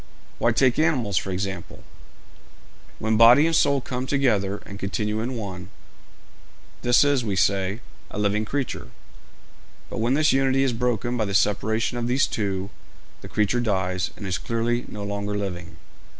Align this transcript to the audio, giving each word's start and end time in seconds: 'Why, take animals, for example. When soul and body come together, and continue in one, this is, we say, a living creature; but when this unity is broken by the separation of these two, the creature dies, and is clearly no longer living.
'Why, 0.39 0.51
take 0.51 0.79
animals, 0.79 1.17
for 1.17 1.29
example. 1.29 1.83
When 2.97 3.11
soul 3.11 3.11
and 3.11 3.17
body 3.19 3.83
come 3.87 4.07
together, 4.07 4.57
and 4.65 4.79
continue 4.79 5.21
in 5.21 5.35
one, 5.35 5.69
this 6.81 7.03
is, 7.03 7.23
we 7.23 7.35
say, 7.35 7.81
a 8.09 8.17
living 8.17 8.43
creature; 8.43 8.87
but 9.91 9.99
when 9.99 10.15
this 10.15 10.33
unity 10.33 10.63
is 10.63 10.73
broken 10.73 11.17
by 11.17 11.25
the 11.25 11.35
separation 11.35 11.99
of 11.99 12.07
these 12.07 12.25
two, 12.25 12.71
the 13.21 13.29
creature 13.29 13.59
dies, 13.61 14.09
and 14.17 14.25
is 14.25 14.39
clearly 14.39 14.85
no 14.87 15.03
longer 15.03 15.37
living. 15.37 15.77